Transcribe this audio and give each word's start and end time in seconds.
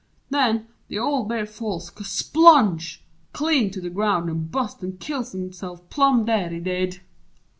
Nen 0.31 0.67
The 0.87 0.97
old 0.97 1.29
Bear 1.29 1.45
falls 1.45 1.91
k 1.91 2.03
splunge! 2.03 3.01
clean 3.33 3.69
to 3.69 3.79
the 3.79 3.91
ground 3.91 4.31
An' 4.31 4.47
bust 4.47 4.83
an' 4.83 4.97
kill 4.97 5.21
hisse'f 5.21 5.91
plum 5.91 6.25
dead, 6.25 6.51
he 6.51 6.59
did! 6.59 7.01